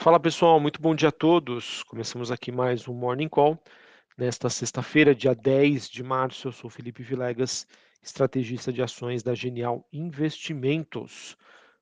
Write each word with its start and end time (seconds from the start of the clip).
Fala 0.00 0.20
pessoal, 0.20 0.60
muito 0.60 0.80
bom 0.80 0.94
dia 0.94 1.08
a 1.08 1.12
todos. 1.12 1.82
Começamos 1.82 2.30
aqui 2.30 2.52
mais 2.52 2.86
um 2.86 2.94
Morning 2.94 3.28
Call. 3.28 3.60
Nesta 4.16 4.48
sexta-feira, 4.48 5.12
dia 5.12 5.34
10 5.34 5.90
de 5.90 6.04
março, 6.04 6.46
eu 6.46 6.52
sou 6.52 6.70
Felipe 6.70 7.02
Vilegas, 7.02 7.66
estrategista 8.00 8.72
de 8.72 8.80
ações 8.80 9.24
da 9.24 9.34
Genial 9.34 9.84
Investimentos. 9.92 11.36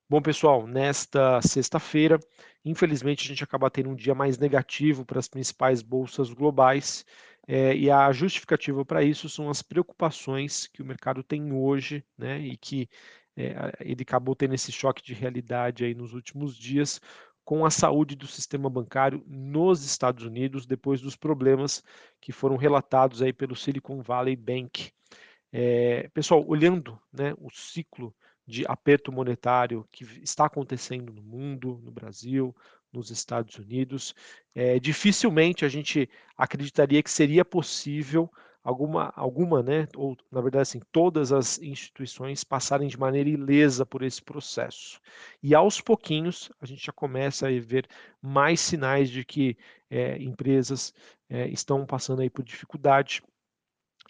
Bom, 0.09 0.23
pessoal, 0.23 0.67
nesta 0.67 1.43
sexta-feira, 1.43 2.19
infelizmente, 2.65 3.27
a 3.27 3.29
gente 3.29 3.45
acaba 3.45 3.71
tendo 3.71 3.91
um 3.91 3.95
dia 3.95 4.15
mais 4.15 4.39
negativo 4.39 5.05
para 5.05 5.19
as 5.19 5.29
principais 5.29 5.83
bolsas 5.83 6.33
globais, 6.33 7.05
é, 7.47 7.77
e 7.77 7.91
a 7.91 8.11
justificativa 8.13 8.83
para 8.83 9.05
isso 9.05 9.29
são 9.29 9.51
as 9.51 9.61
preocupações 9.61 10.67
que 10.69 10.81
o 10.81 10.87
mercado 10.87 11.23
tem 11.23 11.53
hoje, 11.53 12.03
né, 12.17 12.39
e 12.39 12.57
que 12.57 12.89
é, 13.37 13.73
ele 13.81 14.03
acabou 14.03 14.35
tendo 14.35 14.55
esse 14.55 14.73
choque 14.73 15.03
de 15.03 15.13
realidade 15.13 15.85
aí 15.85 15.95
nos 15.95 16.15
últimos 16.15 16.57
dias, 16.57 16.99
com 17.47 17.65
a 17.65 17.71
saúde 17.71 18.17
do 18.17 18.27
sistema 18.27 18.69
bancário 18.69 19.23
nos 19.25 19.85
Estados 19.85 20.25
Unidos, 20.25 20.67
depois 20.67 21.01
dos 21.01 21.15
problemas 21.15 21.81
que 22.21 22.33
foram 22.33 22.57
relatados 22.57 23.23
aí 23.23 23.33
pelo 23.33 23.55
Silicon 23.55 24.03
Valley 24.03 24.35
Bank. 24.35 24.91
É, 25.53 26.09
pessoal, 26.13 26.45
olhando 26.45 27.01
né, 27.13 27.35
o 27.39 27.49
ciclo 27.49 28.13
de 28.45 28.65
aperto 28.67 29.13
monetário 29.13 29.89
que 29.93 30.05
está 30.25 30.47
acontecendo 30.47 31.13
no 31.13 31.23
mundo, 31.23 31.81
no 31.85 31.93
Brasil, 31.93 32.55
nos 32.93 33.11
Estados 33.13 33.57
Unidos, 33.57 34.13
é, 34.53 34.81
dificilmente 34.81 35.65
a 35.65 35.69
gente 35.69 36.11
acreditaria 36.37 37.01
que 37.01 37.11
seria 37.11 37.45
possível 37.45 38.29
alguma, 38.67 39.13
alguma, 39.15 39.63
né, 39.63 39.87
ou 39.95 40.17
na 40.29 40.41
verdade 40.41 40.63
assim, 40.63 40.81
todas 40.91 41.33
as 41.33 41.57
instituições 41.61 42.43
passarem 42.43 42.89
de 42.89 42.99
maneira 42.99 43.31
ilesa 43.31 43.87
por 43.87 44.03
esse 44.03 44.21
processo. 44.21 45.01
E 45.41 45.55
aos 45.55 45.81
pouquinhos 45.81 46.51
a 46.61 46.67
gente 46.67 46.85
já 46.85 46.93
começa 46.93 47.47
a 47.47 47.61
ver 47.61 47.87
mais 48.21 48.59
sinais 48.59 49.09
de 49.09 49.25
que 49.25 49.57
é, 49.89 50.21
empresas 50.21 50.93
é, 51.31 51.47
estão 51.47 51.87
passando 51.87 52.23
aí 52.23 52.29
por 52.29 52.45
dificuldade. 52.45 53.23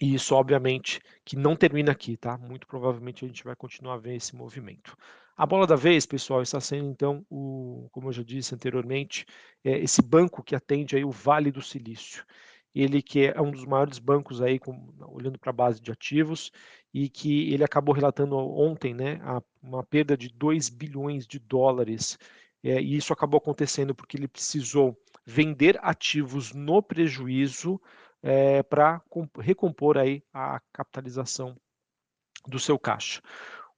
E 0.00 0.14
isso, 0.14 0.34
obviamente, 0.34 1.00
que 1.23 1.36
não 1.36 1.55
termina 1.55 1.92
aqui, 1.92 2.17
tá? 2.17 2.39
Muito 2.39 2.67
provavelmente 2.67 3.25
a 3.25 3.28
gente 3.28 3.45
vai 3.45 3.55
continuar 3.55 3.95
a 3.95 3.98
ver 3.98 4.17
esse 4.17 4.34
movimento. 4.34 4.97
A 5.36 5.45
bola 5.45 5.67
da 5.67 5.77
vez, 5.77 6.06
pessoal, 6.06 6.41
está 6.41 6.61
sendo 6.61 6.89
então 6.89 7.27
o, 7.28 7.89
como 7.92 8.08
eu 8.08 8.12
já 8.12 8.23
disse 8.23 8.55
anteriormente, 8.55 9.27
é, 9.62 9.78
esse 9.78 10.00
banco 10.00 10.42
que 10.42 10.55
atende 10.56 10.97
aí 10.97 11.05
o 11.05 11.11
Vale 11.11 11.50
do 11.50 11.61
Silício 11.61 12.25
ele 12.77 13.00
que 13.00 13.27
é 13.27 13.41
um 13.41 13.50
dos 13.50 13.64
maiores 13.64 13.98
bancos 13.98 14.42
aí, 14.42 14.58
com, 14.58 14.92
olhando 15.08 15.38
para 15.38 15.50
a 15.50 15.52
base 15.52 15.80
de 15.80 15.91
ativos, 15.91 16.52
e 16.92 17.08
que 17.08 17.52
ele 17.52 17.64
acabou 17.64 17.94
relatando 17.94 18.36
ontem 18.36 18.92
né, 18.92 19.18
a, 19.22 19.42
uma 19.62 19.83
perda 19.83 20.16
de 20.16 20.28
2 20.28 20.68
bilhões 20.68 21.27
de 21.27 21.38
dólares. 21.38 22.18
É, 22.62 22.80
e 22.80 22.96
isso 22.96 23.12
acabou 23.12 23.38
acontecendo 23.38 23.94
porque 23.94 24.16
ele 24.16 24.28
precisou 24.28 24.96
vender 25.24 25.78
ativos 25.83 26.52
no 26.52 26.83
prejuízo 26.83 27.80
é, 28.22 28.62
para 28.62 29.00
recompor 29.38 29.98
aí 29.98 30.22
a 30.33 30.61
capitalização 30.72 31.56
do 32.46 32.58
seu 32.58 32.78
caixa. 32.78 33.22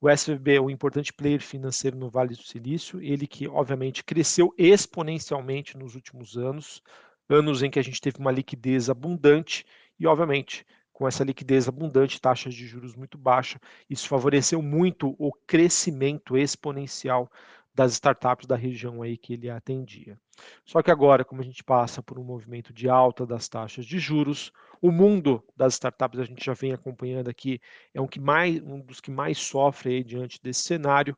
O 0.00 0.08
SVB 0.08 0.54
é 0.54 0.60
um 0.60 0.70
importante 0.70 1.12
player 1.12 1.40
financeiro 1.40 1.96
no 1.96 2.08
Vale 2.08 2.34
do 2.34 2.42
Silício, 2.42 3.00
ele 3.02 3.26
que 3.26 3.48
obviamente 3.48 4.04
cresceu 4.04 4.54
exponencialmente 4.56 5.76
nos 5.76 5.96
últimos 5.96 6.36
anos, 6.36 6.82
anos 7.28 7.62
em 7.62 7.70
que 7.70 7.78
a 7.78 7.82
gente 7.82 8.00
teve 8.00 8.18
uma 8.18 8.32
liquidez 8.32 8.88
abundante 8.88 9.64
e, 9.98 10.06
obviamente, 10.06 10.64
com 10.92 11.06
essa 11.06 11.22
liquidez 11.22 11.68
abundante, 11.68 12.20
taxas 12.20 12.52
de 12.54 12.66
juros 12.66 12.96
muito 12.96 13.16
baixas, 13.16 13.60
isso 13.88 14.08
favoreceu 14.08 14.60
muito 14.60 15.14
o 15.18 15.32
crescimento 15.46 16.36
exponencial 16.36 17.30
das 17.72 17.92
startups 17.92 18.44
da 18.44 18.56
região 18.56 19.02
aí 19.02 19.16
que 19.16 19.34
ele 19.34 19.48
atendia. 19.48 20.18
Só 20.64 20.82
que 20.82 20.90
agora, 20.90 21.24
como 21.24 21.40
a 21.40 21.44
gente 21.44 21.62
passa 21.62 22.02
por 22.02 22.18
um 22.18 22.24
movimento 22.24 22.72
de 22.72 22.88
alta 22.88 23.24
das 23.24 23.48
taxas 23.48 23.86
de 23.86 24.00
juros, 24.00 24.52
o 24.82 24.90
mundo 24.90 25.44
das 25.56 25.74
startups 25.74 26.18
a 26.18 26.24
gente 26.24 26.44
já 26.44 26.54
vem 26.54 26.72
acompanhando 26.72 27.28
aqui, 27.28 27.60
é 27.94 28.00
um, 28.00 28.08
que 28.08 28.18
mais, 28.18 28.60
um 28.62 28.80
dos 28.80 29.00
que 29.00 29.12
mais 29.12 29.38
sofre 29.38 29.90
aí 29.90 30.04
diante 30.04 30.42
desse 30.42 30.62
cenário, 30.62 31.16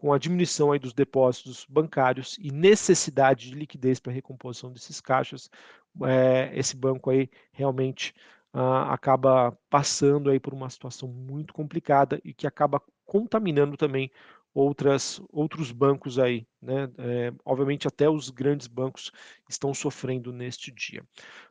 com 0.00 0.14
a 0.14 0.18
diminuição 0.18 0.72
aí 0.72 0.78
dos 0.78 0.94
depósitos 0.94 1.66
bancários 1.68 2.38
e 2.40 2.50
necessidade 2.50 3.50
de 3.50 3.54
liquidez 3.54 4.00
para 4.00 4.10
recomposição 4.10 4.72
desses 4.72 4.98
caixas, 4.98 5.50
é, 6.04 6.50
esse 6.54 6.74
banco 6.74 7.10
aí 7.10 7.28
realmente 7.52 8.14
ah, 8.50 8.94
acaba 8.94 9.52
passando 9.68 10.30
aí 10.30 10.40
por 10.40 10.54
uma 10.54 10.70
situação 10.70 11.06
muito 11.06 11.52
complicada 11.52 12.18
e 12.24 12.32
que 12.32 12.46
acaba 12.46 12.80
contaminando 13.04 13.76
também 13.76 14.10
outras, 14.54 15.20
outros 15.28 15.70
bancos 15.70 16.18
aí, 16.18 16.46
né? 16.62 16.90
É, 16.96 17.30
obviamente 17.44 17.86
até 17.86 18.08
os 18.08 18.30
grandes 18.30 18.68
bancos 18.68 19.12
estão 19.50 19.74
sofrendo 19.74 20.32
neste 20.32 20.72
dia. 20.72 21.04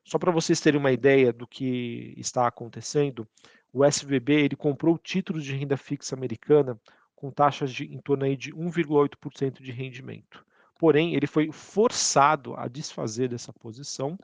Só 0.04 0.18
para 0.18 0.32
vocês 0.32 0.60
terem 0.60 0.80
uma 0.80 0.92
ideia 0.92 1.32
do 1.32 1.46
que 1.46 2.16
está 2.18 2.48
acontecendo, 2.48 3.28
o 3.72 3.86
SVB 3.86 4.34
ele 4.34 4.56
comprou 4.56 4.98
títulos 4.98 5.46
de 5.46 5.56
renda 5.56 5.78
fixa 5.78 6.16
americana 6.16 6.80
com 7.20 7.30
taxas 7.30 7.74
de 7.74 7.84
em 7.84 8.00
torno 8.00 8.24
aí 8.24 8.38
de 8.38 8.54
1,8% 8.54 9.62
de 9.62 9.74
rendimento. 9.74 10.46
Porém, 10.80 11.14
ele 11.14 11.28
foi 11.28 11.52
forçado 11.52 12.56
a 12.56 12.70
desfazer 12.70 13.28
dessa 13.28 13.52
posição 13.52 14.18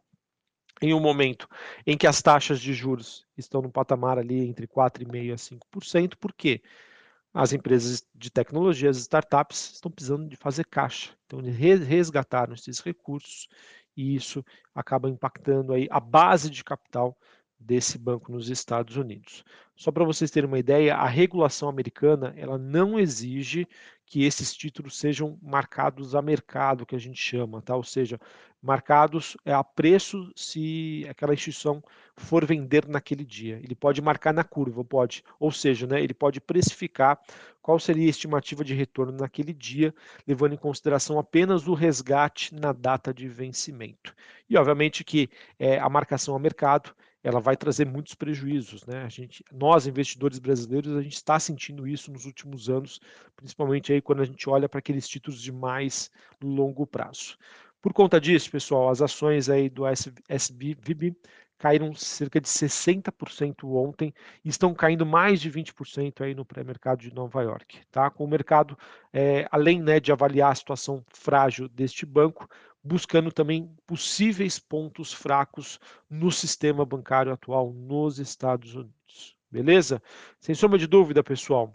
em 0.82 0.94
um 0.94 1.00
momento 1.02 1.46
em 1.86 1.98
que 1.98 2.08
as 2.08 2.22
taxas 2.22 2.62
de 2.62 2.74
juros 2.74 3.26
estão 3.38 3.62
no 3.62 3.70
patamar 3.70 4.18
ali 4.18 4.48
entre 4.48 4.66
4,5% 4.66 5.34
a 5.34 5.36
5%, 5.36 6.16
por 6.16 6.32
quê? 6.32 6.62
As 7.34 7.52
empresas 7.52 8.02
de 8.16 8.30
tecnologia, 8.30 8.90
as 8.90 8.96
startups, 8.96 9.74
estão 9.74 9.92
precisando 9.92 10.30
de 10.30 10.38
fazer 10.38 10.66
caixa. 10.66 11.14
Então, 11.26 11.42
resgataram 11.42 12.54
esses 12.54 12.80
recursos 12.80 13.50
e 13.98 14.16
isso 14.16 14.42
acaba 14.74 15.10
impactando 15.10 15.74
aí 15.74 15.86
a 15.92 16.00
base 16.00 16.50
de 16.50 16.64
capital 16.64 17.18
desse 17.66 17.98
banco 17.98 18.32
nos 18.32 18.50
Estados 18.50 18.96
Unidos. 18.96 19.44
Só 19.76 19.92
para 19.92 20.06
vocês 20.06 20.32
terem 20.32 20.48
uma 20.48 20.60
ideia, 20.60 20.96
a 20.96 21.08
regulação 21.08 21.68
americana 21.68 22.34
ela 22.38 22.58
não 22.58 22.98
exige 22.98 23.68
que 24.06 24.24
esses 24.24 24.56
títulos 24.56 24.98
sejam 24.98 25.38
marcados 25.42 26.16
a 26.16 26.22
mercado, 26.22 26.86
que 26.86 26.96
a 26.96 27.00
gente 27.00 27.20
chama, 27.20 27.62
tá? 27.62 27.76
Ou 27.76 27.84
seja, 27.84 28.20
marcados 28.62 29.36
é 29.44 29.52
a 29.52 29.64
preço 29.64 30.32
se 30.36 31.06
aquela 31.10 31.34
instituição 31.34 31.84
for 32.16 32.46
vender 32.46 32.88
naquele 32.88 33.26
dia. 33.26 33.60
Ele 33.64 33.76
pode 33.76 34.02
marcar 34.02 34.34
na 34.34 34.44
curva, 34.44 34.86
pode. 34.86 35.24
Ou 35.40 35.52
seja, 35.52 35.88
né, 35.88 36.02
ele 36.02 36.14
pode 36.14 36.40
precificar 36.40 37.20
qual 37.62 37.80
seria 37.80 38.06
a 38.06 38.10
estimativa 38.10 38.64
de 38.64 38.76
retorno 38.76 39.12
naquele 39.12 39.52
dia, 39.52 39.94
levando 40.26 40.54
em 40.54 40.58
consideração 40.58 41.18
apenas 41.18 41.68
o 41.68 41.74
resgate 41.74 42.54
na 42.54 42.72
data 42.72 43.14
de 43.14 43.28
vencimento. 43.28 44.16
E 44.48 44.56
obviamente 44.56 45.04
que 45.04 45.30
é, 45.60 45.80
a 45.80 45.90
marcação 45.90 46.36
a 46.36 46.40
mercado 46.40 46.96
ela 47.26 47.40
vai 47.40 47.58
trazer 47.58 47.88
muitos 47.88 48.14
prejuízos, 48.14 48.86
né? 48.86 49.02
A 49.02 49.10
gente, 49.10 49.44
nós 49.52 49.88
investidores 49.88 50.38
brasileiros, 50.38 50.96
a 50.96 51.02
gente 51.02 51.16
está 51.16 51.40
sentindo 51.40 51.88
isso 51.88 52.12
nos 52.12 52.24
últimos 52.26 52.70
anos, 52.70 53.00
principalmente 53.36 53.92
aí 53.92 54.00
quando 54.00 54.22
a 54.22 54.26
gente 54.26 54.48
olha 54.48 54.70
para 54.70 54.78
aqueles 54.78 55.08
títulos 55.08 55.42
de 55.42 55.52
mais 55.52 56.12
longo 56.40 56.86
prazo. 56.86 57.36
Por 57.82 57.94
conta 57.94 58.22
disso, 58.22 58.52
pessoal, 58.52 58.90
as 58.90 59.02
ações 59.02 59.50
aí 59.50 59.72
do 59.72 59.86
SBVB 60.30 61.16
caíram 61.58 61.96
cerca 61.96 62.40
de 62.40 62.48
60% 62.48 63.64
ontem 63.64 64.14
e 64.44 64.50
estão 64.50 64.72
caindo 64.72 65.04
mais 65.04 65.42
de 65.42 65.50
20% 65.50 66.22
aí 66.22 66.36
no 66.36 66.46
pré-mercado 66.46 67.00
de 67.02 67.12
Nova 67.12 67.42
York, 67.42 67.80
tá? 67.90 68.08
Com 68.12 68.26
o 68.26 68.28
mercado, 68.28 68.78
é, 69.12 69.48
além 69.50 69.82
né, 69.82 70.00
de 70.00 70.12
avaliar 70.12 70.52
a 70.52 70.56
situação 70.56 71.04
frágil 71.08 71.68
deste 71.68 72.06
banco, 72.06 72.48
buscando 72.86 73.32
também 73.32 73.76
possíveis 73.88 74.60
pontos 74.60 75.12
fracos 75.12 75.80
no 76.08 76.32
sistema 76.32 76.86
bancário 76.86 77.34
atual 77.34 77.74
nos 77.74 78.20
Estados 78.20 78.76
Unidos. 78.76 79.36
Beleza? 79.50 80.02
Sem 80.40 80.54
sombra 80.54 80.78
de 80.78 80.86
dúvida, 80.86 81.24
pessoal, 81.24 81.74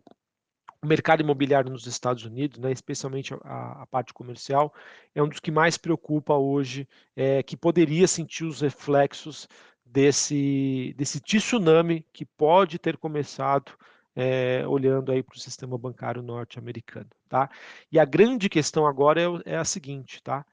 o 0.81 0.87
mercado 0.87 1.21
imobiliário 1.21 1.71
nos 1.71 1.87
Estados 1.87 2.25
Unidos, 2.25 2.59
né, 2.59 2.71
especialmente 2.71 3.35
a, 3.43 3.83
a, 3.83 3.87
parte 3.87 4.15
comercial, 4.15 4.73
é 5.15 5.23
um 5.23 5.29
dos 5.29 5.41
que 5.41 5.51
mais 5.51 5.77
preocupa 5.77 6.35
hoje, 6.35 6.89
é, 7.17 7.43
que 7.43 7.57
poderia 7.57 8.07
sentir 8.07 8.45
os 8.45 8.61
reflexos 8.61 9.49
desse, 9.85 10.95
desse 10.97 11.21
tsunami 11.21 12.07
que 12.13 12.25
pode 12.25 12.79
ter 12.79 12.97
começado 12.97 13.73
é, 14.15 14.67
olhando 14.67 15.11
aí 15.11 15.23
para 15.23 15.37
o 15.37 15.41
sistema 15.41 15.77
bancário 15.77 16.23
norte-americano, 16.23 17.11
tá? 17.29 17.51
E 17.91 17.99
a 17.99 18.05
grande 18.05 18.49
questão 18.49 18.87
agora 18.87 19.21
é, 19.21 19.55
é 19.55 19.57
a 19.57 19.65
seguinte, 19.65 20.23
tá? 20.23 20.45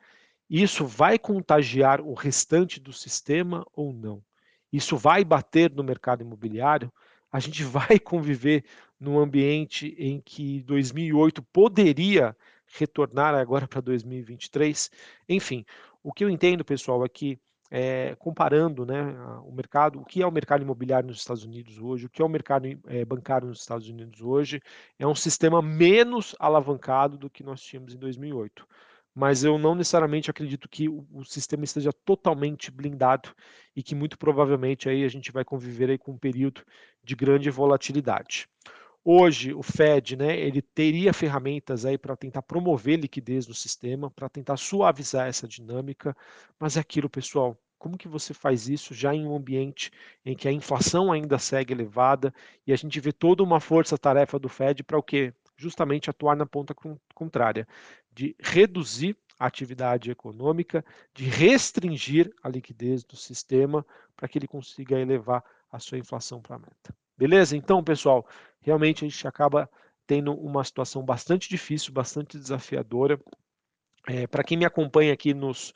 Isso 0.49 0.85
vai 0.85 1.19
contagiar 1.19 1.99
o 1.99 2.13
restante 2.13 2.79
do 2.79 2.94
sistema 2.94 3.65
ou 3.73 3.91
não? 3.91 4.23
Isso 4.71 4.95
vai 4.95 5.23
bater 5.23 5.71
no 5.71 5.83
mercado 5.83 6.21
imobiliário? 6.21 6.91
A 7.31 7.39
gente 7.39 7.63
vai 7.65 7.99
conviver 7.99 8.63
num 8.99 9.19
ambiente 9.19 9.95
em 9.97 10.21
que 10.21 10.63
2008 10.63 11.44
poderia 11.44 12.35
retornar 12.65 13.35
agora 13.35 13.67
para 13.67 13.81
2023? 13.81 14.89
Enfim, 15.27 15.65
o 16.01 16.13
que 16.13 16.23
eu 16.23 16.29
entendo, 16.29 16.63
pessoal, 16.63 17.03
é 17.03 17.09
que 17.09 17.39
é, 17.69 18.15
comparando 18.15 18.85
né, 18.85 19.01
o 19.44 19.51
mercado, 19.51 19.99
o 19.99 20.05
que 20.05 20.21
é 20.21 20.27
o 20.27 20.31
mercado 20.31 20.61
imobiliário 20.61 21.07
nos 21.07 21.17
Estados 21.17 21.44
Unidos 21.44 21.77
hoje, 21.77 22.05
o 22.05 22.09
que 22.09 22.21
é 22.21 22.25
o 22.25 22.29
mercado 22.29 22.67
é, 22.88 23.03
bancário 23.03 23.47
nos 23.49 23.59
Estados 23.59 23.89
Unidos 23.89 24.21
hoje, 24.21 24.61
é 24.97 25.05
um 25.05 25.15
sistema 25.15 25.61
menos 25.61 26.33
alavancado 26.39 27.17
do 27.17 27.29
que 27.29 27.44
nós 27.44 27.61
tínhamos 27.61 27.94
em 27.94 27.97
2008 27.97 28.65
mas 29.17 29.43
eu 29.43 29.57
não 29.57 29.73
necessariamente 29.73 30.29
acredito 30.29 30.69
que 30.69 30.87
o, 30.87 31.25
sistema 31.25 31.63
esteja 31.63 31.91
totalmente 31.91 32.69
blindado 32.69 33.33
e 33.75 33.81
que 33.81 33.95
muito 33.95 34.15
provavelmente 34.15 34.87
aí 34.87 35.03
a 35.03 35.07
gente 35.07 35.31
vai 35.31 35.43
conviver 35.43 35.89
aí 35.89 35.97
com 35.97 36.11
um 36.11 36.17
período 36.19 36.61
de 37.03 37.15
grande 37.15 37.49
volatilidade. 37.49 38.47
Hoje, 39.03 39.55
o 39.55 39.63
Fed, 39.63 40.15
né, 40.15 40.39
ele 40.39 40.61
teria 40.61 41.11
ferramentas 41.13 41.83
aí 41.83 41.97
para 41.97 42.15
tentar 42.15 42.43
promover 42.43 42.99
liquidez 42.99 43.47
no 43.47 43.55
sistema, 43.55 44.11
para 44.11 44.29
tentar 44.29 44.55
suavizar 44.55 45.27
essa 45.27 45.47
dinâmica, 45.47 46.15
mas 46.59 46.77
é 46.77 46.79
aquilo, 46.79 47.09
pessoal, 47.09 47.57
como 47.79 47.97
que 47.97 48.07
você 48.07 48.35
faz 48.35 48.69
isso 48.69 48.93
já 48.93 49.15
em 49.15 49.25
um 49.25 49.35
ambiente 49.35 49.89
em 50.23 50.35
que 50.35 50.47
a 50.47 50.51
inflação 50.51 51.11
ainda 51.11 51.39
segue 51.39 51.73
elevada 51.73 52.31
e 52.67 52.71
a 52.71 52.75
gente 52.75 52.99
vê 52.99 53.11
toda 53.11 53.41
uma 53.41 53.59
força-tarefa 53.59 54.37
do 54.37 54.47
Fed 54.47 54.83
para 54.83 54.99
o 54.99 55.01
quê? 55.01 55.33
Justamente 55.55 56.07
atuar 56.07 56.35
na 56.35 56.45
ponta 56.45 56.75
contrária, 57.15 57.67
de 58.17 58.35
reduzir 58.39 59.15
a 59.37 59.45
atividade 59.45 60.09
econômica, 60.09 60.83
de 61.13 61.25
restringir 61.25 62.33
a 62.41 62.49
liquidez 62.49 63.03
do 63.03 63.15
sistema 63.15 63.85
para 64.15 64.27
que 64.27 64.39
ele 64.39 64.47
consiga 64.47 64.99
elevar 64.99 65.43
a 65.71 65.77
sua 65.77 65.99
inflação 65.99 66.41
para 66.41 66.55
a 66.55 66.59
meta. 66.59 66.95
Beleza? 67.15 67.55
Então, 67.55 67.83
pessoal, 67.83 68.27
realmente 68.59 69.05
a 69.05 69.07
gente 69.07 69.27
acaba 69.27 69.69
tendo 70.07 70.33
uma 70.33 70.63
situação 70.63 71.05
bastante 71.05 71.47
difícil, 71.47 71.93
bastante 71.93 72.39
desafiadora. 72.39 73.19
É, 74.07 74.25
Para 74.25 74.43
quem 74.43 74.57
me 74.57 74.65
acompanha 74.65 75.13
aqui 75.13 75.31
nos, 75.31 75.71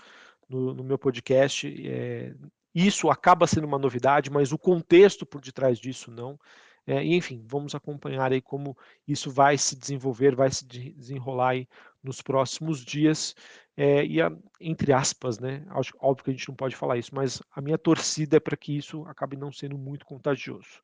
no, 0.50 0.74
no 0.74 0.84
meu 0.84 0.98
podcast, 0.98 1.68
é, 1.88 2.34
isso 2.74 3.08
acaba 3.12 3.46
sendo 3.46 3.68
uma 3.68 3.78
novidade, 3.78 4.32
mas 4.32 4.52
o 4.52 4.58
contexto 4.58 5.28
por 5.28 5.42
detrás 5.42 5.78
disso 5.78 6.10
não. 6.10 6.40
É, 6.92 7.02
e, 7.02 7.16
enfim, 7.16 7.42
vamos 7.48 7.74
acompanhar 7.74 8.34
aí 8.34 8.42
como 8.42 8.78
isso 9.08 9.32
vai 9.32 9.58
se 9.58 9.78
desenvolver, 9.78 10.36
vai 10.36 10.52
se 10.52 10.66
desenrolar 10.66 11.52
aí 11.52 11.68
nos 12.04 12.22
próximos 12.22 12.84
dias. 12.84 13.34
É, 13.78 14.06
e, 14.06 14.22
a, 14.22 14.30
entre 14.60 14.92
aspas, 14.92 15.40
né? 15.40 15.66
Óbvio 16.02 16.26
que 16.26 16.32
a 16.32 16.34
gente 16.34 16.50
não 16.50 16.56
pode 16.56 16.76
falar 16.76 16.98
isso, 16.98 17.16
mas 17.16 17.42
a 17.56 17.62
minha 17.62 17.78
torcida 17.78 18.36
é 18.36 18.40
para 18.42 18.58
que 18.58 18.76
isso 18.76 19.06
acabe 19.08 19.38
não 19.38 19.54
sendo 19.54 19.78
muito 19.78 20.06
contagioso. 20.06 20.82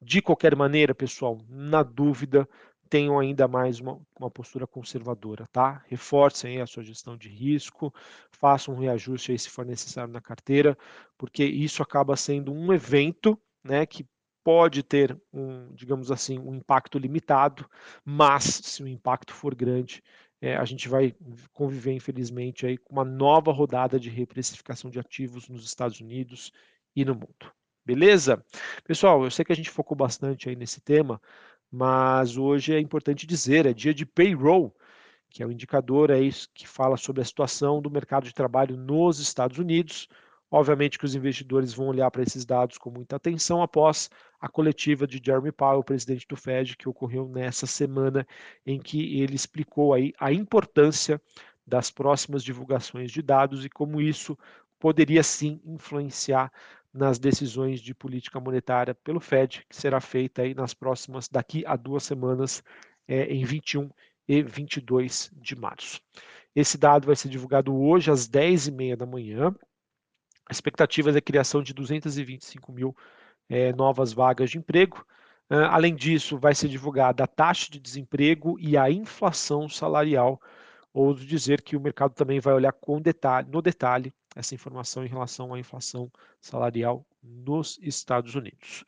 De 0.00 0.22
qualquer 0.22 0.56
maneira, 0.56 0.94
pessoal, 0.94 1.38
na 1.46 1.82
dúvida, 1.82 2.48
tenham 2.88 3.18
ainda 3.18 3.46
mais 3.46 3.80
uma, 3.80 4.00
uma, 4.18 4.30
postura 4.30 4.66
conservadora, 4.66 5.46
tá? 5.52 5.84
Reforcem 5.88 6.62
a 6.62 6.66
sua 6.66 6.82
gestão 6.82 7.18
de 7.18 7.28
risco, 7.28 7.92
façam 8.32 8.74
um 8.74 8.78
reajuste 8.78 9.32
aí 9.32 9.38
se 9.38 9.50
for 9.50 9.66
necessário 9.66 10.10
na 10.12 10.22
carteira, 10.22 10.76
porque 11.18 11.44
isso 11.44 11.82
acaba 11.82 12.16
sendo 12.16 12.50
um 12.50 12.72
evento, 12.72 13.38
né, 13.62 13.84
que 13.84 14.06
pode 14.50 14.82
ter 14.82 15.16
um, 15.32 15.72
digamos 15.76 16.10
assim, 16.10 16.36
um 16.40 16.52
impacto 16.56 16.98
limitado, 16.98 17.70
mas 18.04 18.42
se 18.44 18.82
o 18.82 18.88
impacto 18.88 19.32
for 19.32 19.54
grande, 19.54 20.02
é, 20.40 20.56
a 20.56 20.64
gente 20.64 20.88
vai 20.88 21.14
conviver, 21.52 21.92
infelizmente, 21.92 22.66
aí 22.66 22.76
com 22.76 22.92
uma 22.92 23.04
nova 23.04 23.52
rodada 23.52 23.98
de 24.00 24.10
reprecificação 24.10 24.90
de 24.90 24.98
ativos 24.98 25.48
nos 25.48 25.64
Estados 25.64 26.00
Unidos 26.00 26.50
e 26.96 27.04
no 27.04 27.14
mundo. 27.14 27.52
Beleza? 27.86 28.44
Pessoal, 28.82 29.22
eu 29.22 29.30
sei 29.30 29.44
que 29.44 29.52
a 29.52 29.56
gente 29.56 29.70
focou 29.70 29.96
bastante 29.96 30.48
aí 30.48 30.56
nesse 30.56 30.80
tema, 30.80 31.22
mas 31.70 32.36
hoje 32.36 32.74
é 32.74 32.80
importante 32.80 33.28
dizer, 33.28 33.66
é 33.66 33.72
dia 33.72 33.94
de 33.94 34.04
payroll, 34.04 34.76
que 35.28 35.44
é 35.44 35.46
o 35.46 35.48
um 35.48 35.52
indicador 35.52 36.10
aí 36.10 36.28
que 36.52 36.66
fala 36.66 36.96
sobre 36.96 37.22
a 37.22 37.24
situação 37.24 37.80
do 37.80 37.88
mercado 37.88 38.24
de 38.24 38.34
trabalho 38.34 38.76
nos 38.76 39.20
Estados 39.20 39.58
Unidos. 39.58 40.08
Obviamente 40.50 40.98
que 40.98 41.04
os 41.04 41.14
investidores 41.14 41.72
vão 41.72 41.86
olhar 41.86 42.10
para 42.10 42.22
esses 42.22 42.44
dados 42.44 42.76
com 42.76 42.90
muita 42.90 43.16
atenção 43.16 43.62
após 43.62 44.10
a 44.40 44.48
coletiva 44.48 45.06
de 45.06 45.20
Jeremy 45.24 45.52
Powell, 45.52 45.84
presidente 45.84 46.26
do 46.26 46.36
Fed, 46.36 46.76
que 46.76 46.88
ocorreu 46.88 47.28
nessa 47.28 47.66
semana, 47.66 48.26
em 48.66 48.80
que 48.80 49.20
ele 49.20 49.36
explicou 49.36 49.94
aí 49.94 50.12
a 50.18 50.32
importância 50.32 51.20
das 51.66 51.90
próximas 51.90 52.42
divulgações 52.42 53.12
de 53.12 53.22
dados 53.22 53.64
e 53.64 53.70
como 53.70 54.00
isso 54.00 54.36
poderia 54.78 55.22
sim 55.22 55.60
influenciar 55.64 56.50
nas 56.92 57.18
decisões 57.18 57.80
de 57.80 57.94
política 57.94 58.40
monetária 58.40 58.94
pelo 58.94 59.20
Fed, 59.20 59.64
que 59.68 59.76
será 59.76 60.00
feita 60.00 60.42
aí 60.42 60.54
nas 60.54 60.74
próximas, 60.74 61.28
daqui 61.28 61.64
a 61.64 61.76
duas 61.76 62.02
semanas, 62.02 62.64
é, 63.06 63.24
em 63.26 63.44
21 63.44 63.88
e 64.26 64.42
22 64.42 65.30
de 65.36 65.54
março. 65.54 66.00
Esse 66.54 66.76
dado 66.76 67.06
vai 67.06 67.14
ser 67.14 67.28
divulgado 67.28 67.74
hoje 67.76 68.10
às 68.10 68.28
10h30 68.28 68.96
da 68.96 69.06
manhã. 69.06 69.54
A 70.50 70.52
expectativa 70.52 71.12
é 71.12 71.16
a 71.16 71.20
criação 71.20 71.62
de 71.62 71.72
225 71.72 72.72
mil 72.72 72.96
é, 73.48 73.72
novas 73.72 74.12
vagas 74.12 74.50
de 74.50 74.58
emprego. 74.58 75.06
Uh, 75.48 75.70
além 75.70 75.94
disso, 75.94 76.36
vai 76.36 76.56
ser 76.56 76.66
divulgada 76.66 77.22
a 77.22 77.26
taxa 77.28 77.70
de 77.70 77.78
desemprego 77.78 78.58
e 78.58 78.76
a 78.76 78.90
inflação 78.90 79.68
salarial. 79.68 80.42
Ouso 80.92 81.24
dizer 81.24 81.62
que 81.62 81.76
o 81.76 81.80
mercado 81.80 82.14
também 82.14 82.40
vai 82.40 82.52
olhar 82.52 82.72
com 82.72 83.00
detalhe, 83.00 83.48
no 83.48 83.62
detalhe 83.62 84.12
essa 84.34 84.52
informação 84.52 85.04
em 85.04 85.08
relação 85.08 85.54
à 85.54 85.58
inflação 85.58 86.10
salarial 86.40 87.06
nos 87.22 87.78
Estados 87.80 88.34
Unidos. 88.34 88.84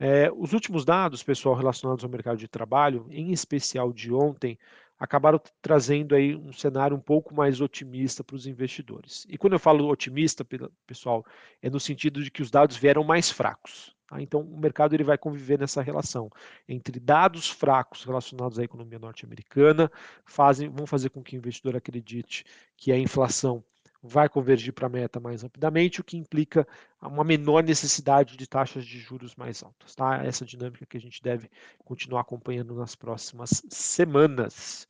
É, 0.00 0.32
os 0.34 0.54
últimos 0.54 0.82
dados, 0.82 1.22
pessoal, 1.22 1.54
relacionados 1.54 2.04
ao 2.04 2.10
mercado 2.10 2.38
de 2.38 2.48
trabalho, 2.48 3.06
em 3.10 3.32
especial 3.32 3.92
de 3.92 4.10
ontem, 4.14 4.58
acabaram 5.02 5.40
trazendo 5.60 6.14
aí 6.14 6.36
um 6.36 6.52
cenário 6.52 6.96
um 6.96 7.00
pouco 7.00 7.34
mais 7.34 7.60
otimista 7.60 8.22
para 8.22 8.36
os 8.36 8.46
investidores. 8.46 9.26
E 9.28 9.36
quando 9.36 9.54
eu 9.54 9.58
falo 9.58 9.88
otimista, 9.88 10.46
pessoal, 10.86 11.26
é 11.60 11.68
no 11.68 11.80
sentido 11.80 12.22
de 12.22 12.30
que 12.30 12.40
os 12.40 12.52
dados 12.52 12.76
vieram 12.76 13.02
mais 13.02 13.28
fracos. 13.28 13.96
Tá? 14.06 14.22
Então, 14.22 14.40
o 14.40 14.60
mercado 14.60 14.94
ele 14.94 15.02
vai 15.02 15.18
conviver 15.18 15.58
nessa 15.58 15.82
relação 15.82 16.30
entre 16.68 17.00
dados 17.00 17.50
fracos 17.50 18.04
relacionados 18.04 18.60
à 18.60 18.62
economia 18.62 19.00
norte-americana, 19.00 19.90
fazem, 20.24 20.68
vão 20.68 20.86
fazer 20.86 21.10
com 21.10 21.20
que 21.20 21.34
o 21.34 21.38
investidor 21.38 21.74
acredite 21.74 22.44
que 22.76 22.92
a 22.92 22.96
inflação 22.96 23.64
vai 24.02 24.28
convergir 24.28 24.72
para 24.72 24.86
a 24.86 24.90
meta 24.90 25.20
mais 25.20 25.42
rapidamente, 25.42 26.00
o 26.00 26.04
que 26.04 26.16
implica 26.16 26.66
uma 27.00 27.22
menor 27.22 27.62
necessidade 27.62 28.36
de 28.36 28.48
taxas 28.48 28.84
de 28.84 28.98
juros 28.98 29.36
mais 29.36 29.62
altas. 29.62 29.94
Tá? 29.94 30.24
Essa 30.24 30.44
dinâmica 30.44 30.84
que 30.84 30.96
a 30.96 31.00
gente 31.00 31.22
deve 31.22 31.48
continuar 31.84 32.22
acompanhando 32.22 32.74
nas 32.74 32.96
próximas 32.96 33.62
semanas. 33.68 34.88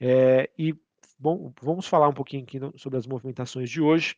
É, 0.00 0.50
e 0.58 0.74
bom, 1.18 1.52
vamos 1.62 1.86
falar 1.86 2.08
um 2.08 2.14
pouquinho 2.14 2.42
aqui 2.42 2.58
sobre 2.76 2.98
as 2.98 3.06
movimentações 3.06 3.70
de 3.70 3.80
hoje. 3.80 4.16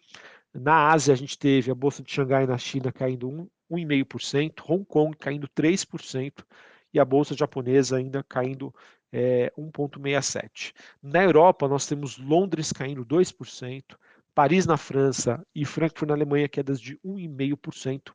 Na 0.55 0.91
Ásia, 0.91 1.13
a 1.13 1.17
gente 1.17 1.39
teve 1.39 1.71
a 1.71 1.75
Bolsa 1.75 2.03
de 2.03 2.11
Xangai 2.11 2.47
na 2.47 2.59
China 2.59 2.91
caindo 2.91 3.51
1,5%, 3.71 4.65
Hong 4.69 4.85
Kong 4.85 5.17
caindo 5.17 5.49
3%, 5.49 6.45
e 6.93 6.99
a 6.99 7.05
Bolsa 7.05 7.37
japonesa 7.37 7.99
ainda 7.99 8.25
caindo 8.25 8.75
é, 9.13 9.53
1,67%. 9.57 10.73
Na 11.03 11.23
Europa, 11.23 11.69
nós 11.69 11.87
temos 11.87 12.19
Londres 12.19 12.73
caindo 12.73 13.05
2%, 13.05 13.97
Paris 14.35 14.67
na 14.67 14.77
França 14.77 15.45
e 15.55 15.65
Frankfurt 15.65 16.09
na 16.09 16.15
Alemanha, 16.15 16.49
quedas 16.49 16.81
de 16.81 16.97
1,5%. 17.05 18.13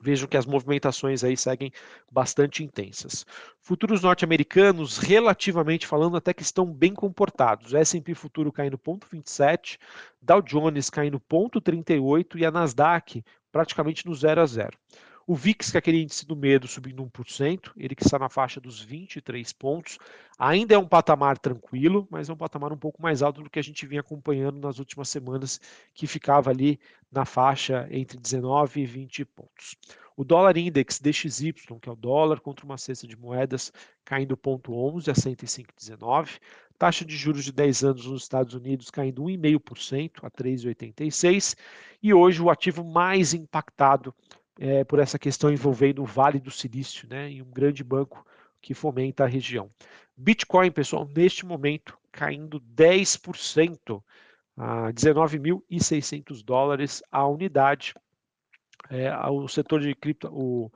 Vejam 0.00 0.28
que 0.28 0.36
as 0.36 0.46
movimentações 0.46 1.24
aí 1.24 1.36
seguem 1.36 1.72
bastante 2.10 2.62
intensas. 2.62 3.26
Futuros 3.60 4.00
norte-americanos, 4.00 4.98
relativamente 4.98 5.86
falando, 5.86 6.16
até 6.16 6.32
que 6.32 6.42
estão 6.42 6.72
bem 6.72 6.94
comportados. 6.94 7.74
S&P 7.74 8.14
futuro 8.14 8.52
caindo 8.52 8.78
0,27, 8.78 9.76
Dow 10.22 10.40
Jones 10.40 10.88
caindo 10.88 11.20
0,38 11.20 12.36
e 12.36 12.46
a 12.46 12.50
Nasdaq 12.50 13.24
praticamente 13.50 14.06
no 14.06 14.14
0 14.14 14.40
a 14.40 14.46
0. 14.46 14.78
O 15.30 15.34
VIX, 15.34 15.70
que 15.70 15.76
é 15.76 15.80
aquele 15.80 16.00
índice 16.00 16.24
do 16.24 16.34
medo, 16.34 16.66
subindo 16.66 17.04
1%, 17.04 17.72
ele 17.76 17.94
que 17.94 18.02
está 18.02 18.18
na 18.18 18.30
faixa 18.30 18.58
dos 18.58 18.80
23 18.80 19.52
pontos, 19.52 19.98
ainda 20.38 20.74
é 20.74 20.78
um 20.78 20.88
patamar 20.88 21.36
tranquilo, 21.36 22.08
mas 22.10 22.30
é 22.30 22.32
um 22.32 22.36
patamar 22.36 22.72
um 22.72 22.78
pouco 22.78 23.02
mais 23.02 23.20
alto 23.20 23.42
do 23.42 23.50
que 23.50 23.58
a 23.58 23.62
gente 23.62 23.86
vinha 23.86 24.00
acompanhando 24.00 24.58
nas 24.58 24.78
últimas 24.78 25.10
semanas, 25.10 25.60
que 25.92 26.06
ficava 26.06 26.48
ali 26.48 26.80
na 27.12 27.26
faixa 27.26 27.86
entre 27.90 28.16
19 28.16 28.80
e 28.80 28.86
20 28.86 29.26
pontos. 29.26 29.76
O 30.16 30.24
dólar 30.24 30.56
index 30.56 30.98
DXY, 30.98 31.52
que 31.52 31.90
é 31.90 31.92
o 31.92 31.94
dólar 31.94 32.40
contra 32.40 32.64
uma 32.64 32.78
cesta 32.78 33.06
de 33.06 33.14
moedas, 33.14 33.70
caindo 34.06 34.34
0,11 34.34 35.10
a 35.10 35.12
105,19. 35.12 36.40
Taxa 36.78 37.04
de 37.04 37.14
juros 37.14 37.44
de 37.44 37.52
10 37.52 37.84
anos 37.84 38.06
nos 38.06 38.22
Estados 38.22 38.54
Unidos 38.54 38.90
caindo 38.90 39.24
1,5% 39.24 40.20
a 40.22 40.30
3,86. 40.30 41.54
E 42.02 42.14
hoje 42.14 42.40
o 42.40 42.48
ativo 42.48 42.82
mais 42.82 43.34
impactado 43.34 44.14
é, 44.58 44.82
por 44.82 44.98
essa 44.98 45.18
questão 45.18 45.52
envolvendo 45.52 46.02
o 46.02 46.06
Vale 46.06 46.40
do 46.40 46.50
Silício, 46.50 47.08
né, 47.08 47.30
e 47.30 47.40
um 47.40 47.50
grande 47.50 47.84
banco 47.84 48.26
que 48.60 48.74
fomenta 48.74 49.24
a 49.24 49.28
região. 49.28 49.70
Bitcoin, 50.16 50.70
pessoal, 50.72 51.08
neste 51.14 51.46
momento 51.46 51.96
caindo 52.10 52.60
10% 52.60 54.02
a 54.56 54.92
19.600 54.92 56.42
dólares 56.42 57.02
a 57.12 57.26
unidade. 57.26 57.94
É, 58.90 59.14
o 59.28 59.46
setor 59.46 59.80
de 59.80 59.94
cripto, 59.94 60.28
o, 60.32 60.72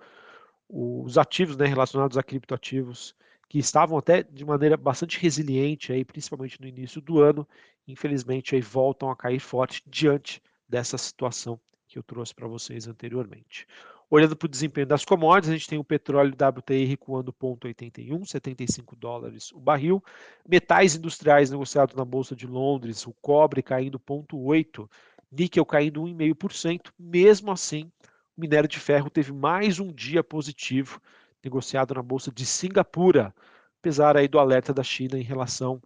os 0.68 1.18
ativos 1.18 1.56
né, 1.56 1.66
relacionados 1.66 2.16
a 2.16 2.22
criptoativos 2.22 3.16
que 3.48 3.58
estavam 3.58 3.98
até 3.98 4.22
de 4.22 4.44
maneira 4.44 4.76
bastante 4.76 5.18
resiliente 5.18 5.92
aí, 5.92 6.04
principalmente 6.04 6.60
no 6.60 6.68
início 6.68 7.00
do 7.00 7.20
ano, 7.20 7.46
infelizmente 7.86 8.54
aí 8.54 8.60
voltam 8.60 9.10
a 9.10 9.16
cair 9.16 9.40
forte 9.40 9.82
diante 9.86 10.40
dessa 10.68 10.96
situação 10.96 11.60
que 11.92 11.98
eu 11.98 12.02
trouxe 12.02 12.34
para 12.34 12.48
vocês 12.48 12.88
anteriormente. 12.88 13.66
Olhando 14.08 14.34
para 14.34 14.46
o 14.46 14.48
desempenho 14.48 14.86
das 14.86 15.04
commodities, 15.04 15.50
a 15.50 15.52
gente 15.52 15.68
tem 15.68 15.78
o 15.78 15.84
petróleo 15.84 16.32
WTI 16.32 16.86
recuando 16.86 17.32
0,81, 17.32 18.26
75 18.26 18.96
dólares 18.96 19.52
o 19.52 19.60
barril. 19.60 20.02
Metais 20.48 20.96
industriais 20.96 21.50
negociados 21.50 21.94
na 21.94 22.04
Bolsa 22.04 22.34
de 22.34 22.46
Londres, 22.46 23.06
o 23.06 23.12
cobre 23.20 23.62
caindo 23.62 23.98
0,8, 23.98 24.88
níquel 25.30 25.66
caindo 25.66 26.02
1,5%. 26.02 26.90
Mesmo 26.98 27.52
assim, 27.52 27.90
o 28.36 28.40
minério 28.40 28.68
de 28.68 28.80
ferro 28.80 29.10
teve 29.10 29.32
mais 29.32 29.78
um 29.78 29.92
dia 29.92 30.24
positivo, 30.24 30.98
negociado 31.44 31.94
na 31.94 32.02
Bolsa 32.02 32.32
de 32.32 32.46
Singapura, 32.46 33.34
apesar 33.80 34.16
aí 34.16 34.28
do 34.28 34.38
alerta 34.38 34.72
da 34.72 34.82
China 34.82 35.18
em 35.18 35.22
relação 35.22 35.82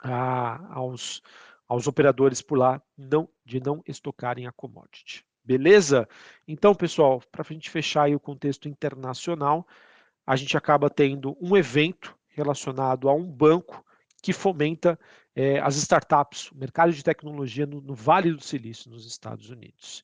a, 0.00 0.74
aos, 0.74 1.22
aos 1.68 1.86
operadores 1.86 2.40
por 2.40 2.58
lá 2.58 2.82
não, 2.96 3.28
de 3.44 3.60
não 3.60 3.82
estocarem 3.86 4.46
a 4.46 4.52
commodity. 4.52 5.24
Beleza? 5.44 6.08
Então, 6.46 6.74
pessoal, 6.74 7.22
para 7.30 7.42
a 7.42 7.52
gente 7.52 7.70
fechar 7.70 8.10
o 8.10 8.20
contexto 8.20 8.68
internacional, 8.68 9.66
a 10.26 10.36
gente 10.36 10.56
acaba 10.56 10.90
tendo 10.90 11.36
um 11.40 11.56
evento 11.56 12.16
relacionado 12.28 13.08
a 13.08 13.14
um 13.14 13.24
banco 13.24 13.84
que 14.22 14.32
fomenta 14.32 14.98
é, 15.34 15.58
as 15.60 15.76
startups, 15.76 16.50
o 16.50 16.58
mercado 16.58 16.92
de 16.92 17.02
tecnologia 17.02 17.64
no, 17.64 17.80
no, 17.80 17.94
Vale 17.94 18.32
do 18.32 18.42
Silício, 18.42 18.90
nos 18.90 19.06
Estados 19.06 19.50
Unidos. 19.50 20.02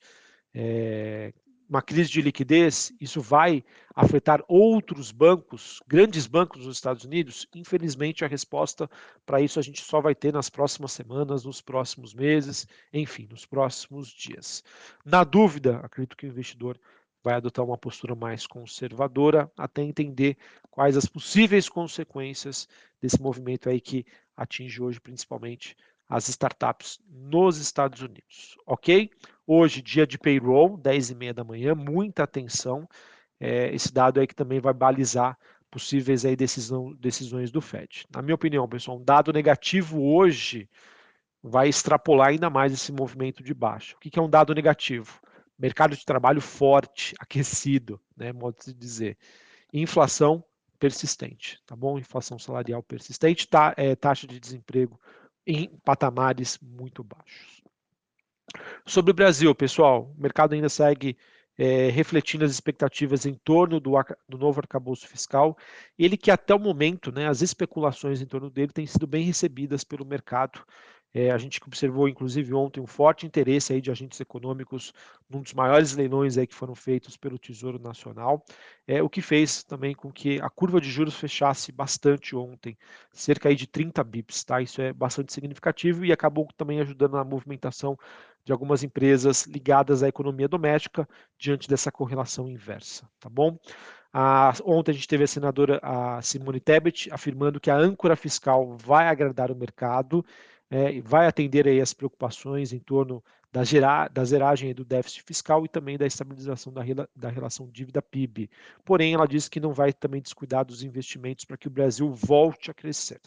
É, 0.53 1.33
uma 1.69 1.83
crise 1.83 2.11
de 2.11 2.21
liquidez, 2.21 2.93
isso 3.01 3.21
vai 3.21 3.65
afetar 3.95 4.43
outros 4.49 5.11
bancos, 5.11 5.81
grandes 5.87 6.27
bancos 6.27 6.65
dos 6.65 6.77
Estados 6.77 7.05
Unidos? 7.05 7.47
Infelizmente, 7.55 8.25
a 8.25 8.29
resposta 8.29 8.89
para 9.25 9.41
isso 9.41 9.59
a 9.59 9.63
gente 9.63 9.83
só 9.83 10.01
vai 10.01 10.15
ter 10.15 10.33
nas 10.33 10.51
próximas 10.51 10.93
semanas, 10.93 11.45
nos 11.45 11.61
próximos 11.61 12.15
meses, 12.15 12.67
enfim, 12.93 13.27
nos 13.31 13.47
próximos 13.47 14.09
dias. 14.09 14.63
Na 15.05 15.25
dúvida, 15.25 15.79
acredito 15.79 16.17
que 16.17 16.27
o 16.27 16.29
investidor 16.29 16.79
vai 17.23 17.35
adotar 17.35 17.65
uma 17.65 17.79
postura 17.79 18.15
mais 18.15 18.47
conservadora 18.47 19.51
até 19.57 19.83
entender 19.83 20.37
quais 20.71 20.97
as 20.97 21.07
possíveis 21.07 21.71
consequências 21.71 22.69
desse 23.01 23.21
movimento 23.21 23.71
aí 23.71 23.81
que 23.81 24.05
atinge 24.37 24.83
hoje 24.83 25.01
principalmente 25.01 25.75
as 26.09 26.29
startups 26.29 27.01
nos 27.09 27.59
Estados 27.59 28.01
Unidos, 28.01 28.57
ok? 28.67 29.11
Hoje, 29.47 29.83
dia 29.83 30.07
de 30.07 30.19
payroll, 30.19 30.77
10 30.77 31.11
e 31.11 31.15
meia 31.15 31.35
da 31.35 31.45
manhã, 31.45 31.75
muita 31.75 32.23
atenção. 32.23 32.89
É, 33.41 33.75
esse 33.75 33.93
dado 33.93 34.21
aí 34.21 34.27
que 34.27 34.35
também 34.35 34.61
vai 34.61 34.73
balizar 34.73 35.37
possíveis 35.71 36.25
aí 36.25 36.37
decisão, 36.37 36.95
decisões 36.95 37.51
do 37.51 37.61
Fed. 37.61 38.07
Na 38.15 38.23
minha 38.23 38.35
opinião, 38.35 38.69
pessoal, 38.69 38.97
um 38.97 39.05
dado 39.05 39.33
negativo 39.33 40.03
hoje 40.03 40.69
vai 41.43 41.69
extrapolar 41.69 42.29
ainda 42.29 42.49
mais 42.49 42.73
esse 42.73 42.93
movimento 42.93 43.43
de 43.43 43.53
baixo. 43.53 43.97
O 43.97 43.99
que 43.99 44.19
é 44.19 44.23
um 44.23 44.31
dado 44.31 44.55
negativo? 44.55 45.21
Mercado 45.59 45.97
de 45.97 46.05
trabalho 46.05 46.41
forte, 46.41 47.15
aquecido, 47.21 48.01
né, 48.17 48.33
modo 48.33 48.57
de 48.65 48.73
dizer. 48.73 49.19
Inflação 49.73 50.45
persistente, 50.79 51.61
tá 51.67 51.75
bom? 51.75 51.99
Inflação 51.99 52.39
salarial 52.39 52.83
persistente, 52.83 53.49
tá, 53.49 53.75
é, 53.77 53.95
taxa 53.97 54.27
de 54.27 54.39
desemprego 54.39 54.99
em 55.47 55.69
patamares 55.85 56.59
muito 56.61 57.03
baixos. 57.03 57.63
Sobre 58.87 59.11
o 59.11 59.15
Brasil, 59.15 59.55
pessoal, 59.55 60.13
o 60.17 60.21
mercado 60.21 60.55
ainda 60.55 60.69
segue 60.69 61.17
é, 61.57 61.89
refletindo 61.89 62.45
as 62.45 62.51
expectativas 62.51 63.27
em 63.27 63.35
torno 63.35 63.79
do, 63.81 63.93
do, 64.29 64.39
novo 64.39 64.61
arcabouço 64.61 65.07
fiscal, 65.07 65.57
ele 65.99 66.17
que 66.17 66.31
até 66.31 66.55
o 66.55 66.59
momento, 66.59 67.13
né, 67.13 67.29
as 67.29 67.43
especulações 67.43 68.21
em 68.21 68.27
torno 68.27 68.51
dele 68.51 68.73
têm 68.73 68.87
sido 68.87 69.07
bem 69.07 69.25
recebidas 69.25 69.85
pelo 69.85 70.05
mercado, 70.05 70.65
é, 71.15 71.31
a 71.31 71.39
gente 71.39 71.63
observou, 71.65 72.09
inclusive, 72.09 72.53
ontem 72.53 72.81
um 72.81 72.87
forte 72.89 73.25
interesse 73.25 73.73
aí 73.73 73.81
de 73.81 73.89
agentes 73.89 74.21
econômicos 74.21 74.93
num 75.31 75.43
dos 75.43 75.55
maiores 75.55 75.95
leilões 75.95 76.37
aí 76.37 76.45
que 76.45 76.55
foram 76.55 76.75
feitos 76.75 77.17
pelo 77.17 77.39
Tesouro 77.39 77.79
Nacional, 77.79 78.45
é, 78.85 79.01
o 79.01 79.09
que 79.09 79.23
fez 79.23 79.63
também 79.63 79.95
com 79.95 80.11
que 80.11 80.41
a 80.41 80.51
curva 80.51 80.81
de 80.81 80.91
juros 80.91 81.15
fechasse 81.15 81.71
bastante 81.71 82.35
ontem, 82.35 82.77
cerca 83.13 83.49
aí 83.49 83.55
de 83.55 83.69
30 83.69 84.03
bips, 84.03 84.43
tá? 84.43 84.61
Isso 84.61 84.83
é 84.83 84.93
bastante 84.93 85.33
significativo 85.33 86.05
e 86.05 86.13
acabou 86.13 86.49
também 86.57 86.81
ajudando 86.81 87.13
na 87.13 87.25
movimentação 87.25 87.97
de 88.45 88.53
algumas 88.53 88.83
empresas 88.83 89.47
ligadas 89.47 90.03
à 90.03 90.09
economia 90.09 90.49
doméstica 90.49 91.09
diante 91.39 91.69
dessa 91.69 91.93
correlação 91.93 92.49
inversa, 92.49 93.09
tá 93.21 93.29
bom? 93.29 93.57
Ah, 94.13 94.53
ontem 94.65 94.93
a 94.93 94.95
gente 94.95 95.09
teve 95.09 95.25
a 95.25 95.29
senadora 95.29 95.81
a 95.83 96.21
Simone 96.23 96.61
Tebet 96.61 97.09
afirmando 97.13 97.61
que 97.61 97.71
a 97.71 97.77
âncora 97.77 98.17
fiscal 98.17 98.77
vai 98.77 99.09
agradar 99.09 99.51
o 99.51 99.57
mercado 99.57 100.25
é, 100.75 101.01
vai 101.03 101.29
atender 101.29 101.69
aí 101.69 101.81
as 101.81 101.95
preocupações 101.95 102.73
em 102.73 102.81
torno 102.81 103.23
da, 103.53 103.63
gerar, 103.63 104.09
da 104.09 104.25
zeragem 104.25 104.75
do 104.75 104.85
déficit 104.85 105.23
fiscal 105.23 105.65
e 105.65 105.69
também 105.69 105.97
da 105.97 106.05
estabilização 106.05 106.73
da, 106.73 106.83
da 107.15 107.29
relação 107.29 107.71
dívida-PIB. 107.71 108.51
Porém, 108.85 109.15
ela 109.15 109.29
disse 109.29 109.49
que 109.49 109.61
não 109.61 109.73
vai 109.73 109.93
também 109.93 110.21
descuidar 110.21 110.65
dos 110.65 110.83
investimentos 110.83 111.45
para 111.45 111.57
que 111.57 111.69
o 111.69 111.71
Brasil 111.71 112.11
volte 112.11 112.73
a 112.73 112.75
crescer. 112.75 113.21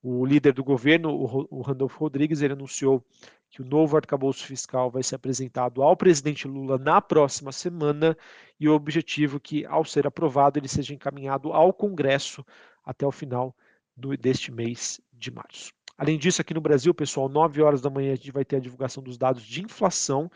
O 0.00 0.24
líder 0.24 0.52
do 0.52 0.62
governo, 0.62 1.10
o 1.50 1.62
Randolfo 1.62 1.98
Rodrigues, 1.98 2.42
ele 2.42 2.52
anunciou 2.52 3.04
que 3.50 3.60
o 3.60 3.64
novo 3.64 3.96
arcabouço 3.96 4.46
fiscal 4.46 4.88
vai 4.88 5.02
ser 5.02 5.16
apresentado 5.16 5.82
ao 5.82 5.96
presidente 5.96 6.46
Lula 6.46 6.78
na 6.78 7.00
próxima 7.00 7.50
semana 7.50 8.16
e 8.60 8.68
o 8.68 8.74
objetivo 8.74 9.38
é 9.38 9.40
que, 9.40 9.66
ao 9.66 9.84
ser 9.84 10.06
aprovado, 10.06 10.60
ele 10.60 10.68
seja 10.68 10.94
encaminhado 10.94 11.52
ao 11.52 11.72
Congresso 11.72 12.46
até 12.84 13.04
o 13.04 13.10
final 13.10 13.52
do, 13.96 14.16
deste 14.16 14.52
mês 14.52 15.00
de 15.12 15.32
março. 15.32 15.77
Além 15.98 16.16
disso, 16.16 16.40
aqui 16.40 16.54
no 16.54 16.60
Brasil, 16.60 16.94
pessoal, 16.94 17.28
9 17.28 17.60
horas 17.60 17.80
da 17.80 17.90
manhã 17.90 18.12
a 18.12 18.16
gente 18.16 18.30
vai 18.30 18.44
ter 18.44 18.54
a 18.56 18.60
divulgação 18.60 19.02
dos 19.02 19.18
dados 19.18 19.42
de 19.42 19.60
inflação, 19.60 20.30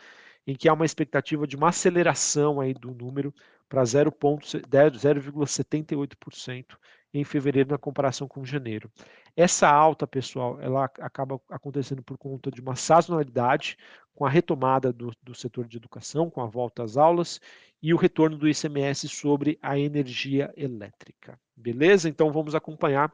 em 0.45 0.57
que 0.57 0.69
há 0.69 0.73
uma 0.73 0.85
expectativa 0.85 1.47
de 1.47 1.55
uma 1.55 1.69
aceleração 1.69 2.61
aí 2.61 2.75
do 2.75 2.93
número 2.93 3.33
para 3.69 3.85
0,78% 3.85 6.77
em 7.15 7.25
fevereiro 7.25 7.71
na 7.71 7.79
comparação 7.79 8.27
com 8.27 8.45
janeiro. 8.45 8.91
Essa 9.37 9.69
alta, 9.69 10.07
pessoal, 10.07 10.59
ela 10.61 10.85
acaba 10.85 11.41
acontecendo 11.49 12.03
por 12.03 12.19
conta 12.19 12.51
de 12.51 12.61
uma 12.61 12.75
sazonalidade, 12.75 13.77
com 14.15 14.27
a 14.27 14.31
retomada 14.31 14.93
do, 14.93 15.13
do 15.23 15.35
setor 15.35 15.67
de 15.67 15.77
educação, 15.77 16.29
com 16.29 16.43
a 16.43 16.47
volta 16.47 16.83
às 16.83 16.97
aulas 16.97 17.41
e 17.83 17.95
o 17.95 17.97
retorno 17.97 18.37
do 18.37 18.49
ICMS 18.49 19.09
sobre 19.09 19.59
a 19.63 19.79
energia 19.79 20.53
elétrica. 20.57 21.39
Beleza? 21.57 22.09
Então 22.09 22.33
vamos 22.33 22.55
acompanhar 22.55 23.13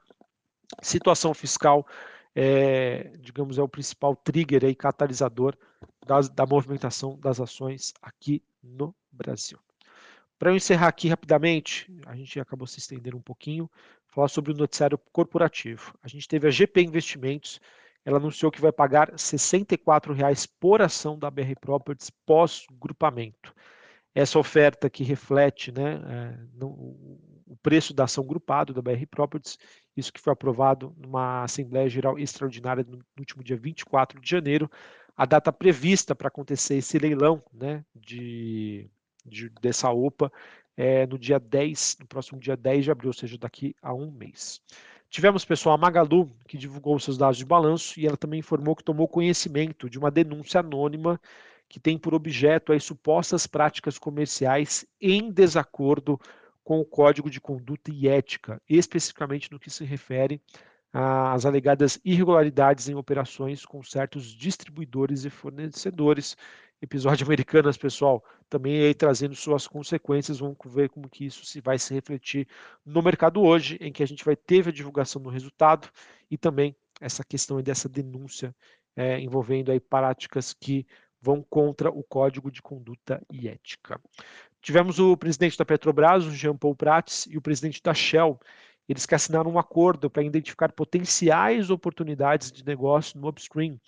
situação 0.83 1.35
fiscal 1.35 1.87
é, 2.41 3.11
digamos, 3.19 3.59
é 3.59 3.63
o 3.63 3.69
principal 3.69 4.15
trigger 4.15 4.63
e 4.63 4.73
catalisador 4.73 5.57
das, 6.07 6.29
da 6.29 6.47
movimentação 6.47 7.19
das 7.19 7.41
ações 7.41 7.93
aqui 8.01 8.41
no 8.63 8.95
Brasil. 9.11 9.59
Para 10.39 10.53
eu 10.53 10.55
encerrar 10.55 10.87
aqui 10.87 11.09
rapidamente, 11.09 11.93
a 12.07 12.15
gente 12.15 12.39
acabou 12.39 12.65
se 12.65 12.79
estendendo 12.79 13.17
um 13.17 13.21
pouquinho, 13.21 13.69
falar 14.07 14.29
sobre 14.29 14.53
o 14.53 14.57
noticiário 14.57 14.97
corporativo. 15.11 15.93
A 16.01 16.07
gente 16.07 16.29
teve 16.29 16.47
a 16.47 16.51
GP 16.51 16.81
Investimentos, 16.81 17.61
ela 18.05 18.19
anunciou 18.19 18.53
que 18.53 18.61
vai 18.61 18.71
pagar 18.71 19.09
R$ 19.09 19.17
64,00 19.17 20.49
por 20.61 20.81
ação 20.81 21.19
da 21.19 21.33
BR 21.33 21.57
Properties 21.61 22.09
pós-grupamento. 22.25 23.53
Essa 24.15 24.39
oferta 24.39 24.89
que 24.89 25.03
reflete 25.03 25.73
né, 25.73 26.01
é, 26.09 26.39
no, 26.55 26.69
o 27.49 27.59
preço 27.61 27.93
da 27.93 28.05
ação 28.05 28.25
grupado 28.25 28.73
da 28.73 28.81
BR 28.81 29.07
Properties 29.11 29.59
isso 29.99 30.13
que 30.13 30.21
foi 30.21 30.33
aprovado 30.33 30.95
numa 30.97 31.43
Assembleia 31.43 31.89
Geral 31.89 32.19
Extraordinária 32.19 32.87
no 32.89 33.01
último 33.19 33.43
dia 33.43 33.57
24 33.57 34.21
de 34.21 34.31
janeiro. 34.31 34.71
A 35.17 35.27
data 35.27 35.53
prevista 35.53 36.15
para 36.15 36.29
acontecer 36.29 36.77
esse 36.77 36.99
leilão 36.99 37.43
né, 37.53 37.85
de, 37.95 38.89
de, 39.27 39.49
dessa 39.61 39.91
OPA 39.91 40.33
é 40.77 41.07
no 41.07 41.19
dia 41.19 41.41
10, 41.41 41.97
no 42.01 42.07
próximo 42.07 42.39
dia 42.39 42.57
10 42.57 42.85
de 42.85 42.91
abril, 42.93 43.09
ou 43.09 43.15
seja, 43.15 43.37
daqui 43.37 43.75
a 43.83 43.93
um 43.93 44.13
mês. 44.13 44.61
Tivemos, 45.11 45.45
pessoal, 45.45 45.75
a 45.75 45.79
Magalu, 45.79 46.31
que 46.47 46.57
divulgou 46.57 46.99
seus 47.01 47.19
dados 47.19 47.39
de 47.39 47.45
balanço, 47.45 47.99
e 47.99 48.07
ela 48.07 48.17
também 48.17 48.39
informou 48.39 48.77
que 48.77 48.85
tomou 48.85 49.09
conhecimento 49.09 49.91
de 49.91 49.99
uma 49.99 50.11
denúncia 50.11 50.61
anônima 50.61 51.21
que 51.69 51.81
tem 51.81 51.99
por 51.99 52.15
objeto 52.15 52.73
as 52.73 52.85
supostas 52.85 53.47
práticas 53.47 53.99
comerciais 53.99 54.87
em 55.01 55.31
desacordo 55.31 56.19
com 56.69 56.81
o 56.81 56.85
Código 56.85 57.31
de 57.31 57.41
Conduta 57.41 57.91
e 57.91 58.07
Ética, 58.07 58.61
especificamente 58.69 59.51
no 59.51 59.59
que 59.59 59.71
se 59.71 59.87
refere 59.87 60.39
às 60.93 61.47
alegadas 61.47 61.99
irregularidades 62.05 62.91
em 62.91 62.95
operações 62.95 63.65
com 63.65 63.83
certos 63.83 64.27
distribuidores 64.27 65.25
e 65.25 65.31
fornecedores. 65.31 66.37
Episódio 66.83 67.25
Americanas, 67.25 67.79
pessoal, 67.79 68.23
também 68.51 68.83
aí 68.83 68.93
trazendo 68.93 69.35
suas 69.35 69.67
consequências. 69.67 70.41
Vamos 70.41 70.59
ver 70.67 70.91
como 70.91 71.09
que 71.09 71.25
isso 71.25 71.43
se 71.47 71.59
vai 71.63 71.79
se 71.79 71.95
refletir 71.95 72.47
no 72.85 73.01
mercado 73.01 73.41
hoje, 73.41 73.79
em 73.81 73.91
que 73.91 74.03
a 74.03 74.07
gente 74.07 74.23
vai 74.23 74.37
ter 74.37 74.69
a 74.69 74.71
divulgação 74.71 75.23
do 75.23 75.31
resultado 75.31 75.89
e 76.31 76.37
também 76.37 76.77
essa 77.01 77.25
questão 77.25 77.63
dessa 77.63 77.89
denúncia 77.89 78.55
é, 78.95 79.19
envolvendo 79.19 79.73
aí 79.73 79.81
práticas 79.81 80.53
que 80.53 80.87
vão 81.21 81.43
contra 81.43 81.91
o 81.91 82.03
Código 82.03 82.51
de 82.51 82.63
Conduta 82.63 83.23
e 83.33 83.49
Ética. 83.49 84.01
Tivemos 84.61 84.99
o 84.99 85.17
presidente 85.17 85.57
da 85.57 85.65
Petrobras, 85.65 86.25
o 86.25 86.31
Jean 86.31 86.57
Paul 86.57 86.75
Prats, 86.75 87.27
e 87.27 87.37
o 87.37 87.43
presidente 87.43 87.83
da 87.83 87.95
Shell. 87.95 88.39
Eles 88.89 89.07
que 89.07 89.15
assinaram 89.15 89.51
um 89.51 89.59
acordo 89.59 90.11
para 90.11 90.23
identificar 90.23 90.73
potenciais 90.73 91.71
oportunidades 91.71 92.51
de 92.51 92.65
negócio 92.65 93.21
no 93.21 93.29
upstream, 93.29 93.79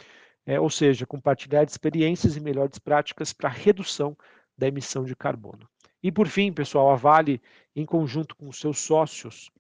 é, 0.47 0.61
ou 0.61 0.71
seja, 0.71 1.07
compartilhar 1.07 1.63
experiências 1.65 2.37
e 2.37 2.41
melhores 2.41 2.79
práticas 2.79 3.33
para 3.33 3.49
redução 3.49 4.17
da 4.57 4.69
emissão 4.69 5.05
de 5.05 5.17
carbono. 5.17 5.69
E 6.03 6.11
por 6.11 6.29
fim, 6.29 6.53
pessoal, 6.53 6.91
a 6.91 6.97
Vale, 6.97 7.41
em 7.75 7.85
conjunto 7.85 8.35
com 8.37 8.51
seus 8.53 8.79
sócios, 8.79 9.51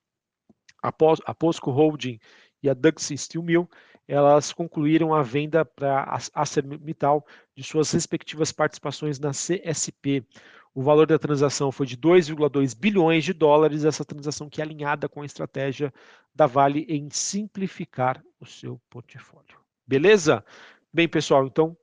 a 0.82 1.34
Posco 1.34 1.70
Holding 1.70 2.18
e 2.62 2.68
a 2.68 2.74
Duxie 2.74 3.16
Steel 3.16 3.42
Mill, 3.42 3.68
elas 4.08 4.52
concluíram 4.52 5.14
a 5.14 5.22
venda 5.22 5.64
para 5.64 6.02
a 6.02 6.18
ArcelorMittal 6.34 7.24
de 7.56 7.62
suas 7.62 7.92
respectivas 7.92 8.50
participações 8.50 9.20
na 9.20 9.30
CSP. 9.30 10.26
O 10.74 10.82
valor 10.82 11.06
da 11.06 11.18
transação 11.18 11.72
foi 11.72 11.86
de 11.86 11.96
2,2 11.96 12.76
bilhões 12.78 13.24
de 13.24 13.32
dólares, 13.32 13.84
essa 13.84 14.04
transação 14.04 14.48
que 14.48 14.60
é 14.60 14.64
alinhada 14.64 15.08
com 15.08 15.22
a 15.22 15.26
estratégia 15.26 15.92
da 16.34 16.46
Vale 16.46 16.86
em 16.88 17.08
simplificar 17.10 18.22
o 18.38 18.46
seu 18.46 18.80
portfólio. 18.88 19.58
Beleza? 19.86 20.44
Bem, 20.92 21.08
pessoal, 21.08 21.46
então 21.46 21.76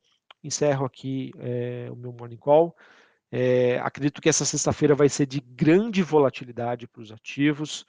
encerro 0.44 0.86
aqui 0.86 1.32
é, 1.40 1.90
o 1.92 1.96
meu 1.96 2.14
morning 2.14 2.38
call. 2.38 2.76
É, 3.30 3.78
acredito 3.80 4.22
que 4.22 4.30
essa 4.30 4.46
sexta-feira 4.46 4.96
vai 4.96 5.10
ser 5.10 5.26
de 5.26 5.42
grande 5.42 6.02
volatilidade 6.02 6.88
para 6.88 7.02
os 7.02 7.12
ativos, 7.12 7.86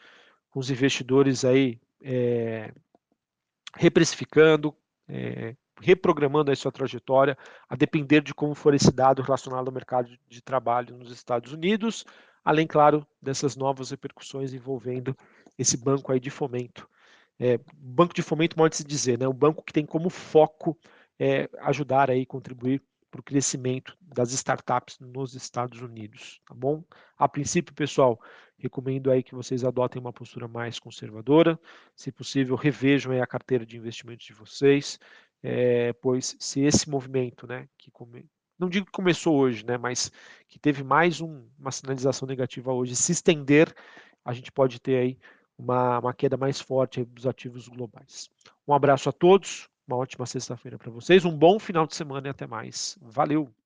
com 0.50 0.59
os 0.59 0.69
investidores 0.69 1.45
aí 1.45 1.81
é, 2.02 2.73
reprecificando, 3.76 4.75
é, 5.09 5.55
reprogramando 5.81 6.51
a 6.51 6.57
sua 6.57 6.73
trajetória, 6.73 7.37
a 7.69 7.77
depender 7.77 8.23
de 8.23 8.35
como 8.35 8.55
for 8.55 8.75
esse 8.75 8.93
dado 8.93 9.23
relacionado 9.23 9.69
ao 9.69 9.75
mercado 9.75 10.11
de 10.29 10.41
trabalho 10.41 10.97
nos 10.97 11.11
Estados 11.11 11.53
Unidos, 11.53 12.05
além, 12.45 12.67
claro, 12.67 13.07
dessas 13.21 13.57
novas 13.57 13.91
repercussões 13.91 14.53
envolvendo 14.53 15.17
esse 15.59 15.77
banco 15.77 16.13
aí 16.13 16.21
de 16.21 16.31
fomento. 16.31 16.89
É, 17.39 17.61
banco 17.75 18.15
de 18.15 18.23
fomento 18.23 18.57
pode 18.57 18.77
se 18.77 18.85
dizer, 18.85 19.19
né? 19.19 19.29
Um 19.29 19.33
banco 19.33 19.63
que 19.63 19.73
tem 19.73 19.87
como 19.87 20.11
foco 20.11 20.77
é, 21.19 21.49
ajudar 21.61 22.11
aí, 22.11 22.27
contribuir 22.27 22.83
para 23.11 23.21
o 23.21 23.23
crescimento 23.23 23.97
das 24.01 24.33
startups 24.33 24.99
nos 25.01 25.35
Estados 25.35 25.81
Unidos, 25.81 26.41
tá 26.47 26.55
bom? 26.55 26.85
A 27.17 27.29
princípio, 27.29 27.75
pessoal, 27.75 28.21
recomendo 28.59 29.11
aí 29.11 29.23
que 29.23 29.35
vocês 29.35 29.65
adotem 29.65 30.01
uma 30.01 30.13
postura 30.13 30.47
mais 30.47 30.79
conservadora, 30.79 31.59
se 31.95 32.13
possível, 32.13 32.55
revejam 32.57 33.13
aí 33.13 33.21
a 33.21 33.27
carteira 33.27 33.65
de 33.65 33.77
investimentos 33.77 34.27
de 34.27 34.35
vocês, 34.35 34.99
é, 35.42 35.92
pois 35.95 36.37
se 36.38 36.61
esse 36.61 36.88
movimento, 36.88 37.47
né, 37.47 37.68
que 37.78 37.90
come... 37.90 38.26
não 38.59 38.68
digo 38.68 38.87
que 38.87 38.92
começou 38.92 39.37
hoje, 39.37 39.64
né, 39.64 39.76
mas 39.76 40.11
que 40.49 40.59
teve 40.59 40.83
mais 40.83 41.21
um, 41.21 41.47
uma 41.59 41.71
sinalização 41.71 42.26
negativa 42.26 42.73
hoje, 42.73 42.97
se 42.97 43.12
estender, 43.12 43.75
a 44.25 44.33
gente 44.33 44.52
pode 44.52 44.80
ter 44.80 44.97
aí 44.97 45.18
uma, 45.57 45.99
uma 45.99 46.14
queda 46.14 46.37
mais 46.37 46.61
forte 46.61 47.04
dos 47.04 47.26
ativos 47.26 47.68
globais. 47.68 48.30
Um 48.66 48.75
abraço 48.75 49.09
a 49.09 49.12
todos, 49.12 49.68
uma 49.87 49.97
ótima 49.97 50.26
sexta-feira 50.26 50.78
para 50.78 50.90
vocês, 50.90 51.25
um 51.25 51.37
bom 51.37 51.59
final 51.59 51.87
de 51.87 51.95
semana 51.95 52.28
e 52.28 52.30
até 52.30 52.47
mais. 52.47 52.99
Valeu! 53.00 53.58